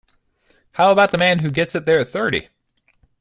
[0.71, 2.49] How about the man who gets it there at thirty?